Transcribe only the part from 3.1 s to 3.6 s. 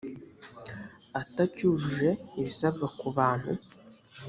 bantu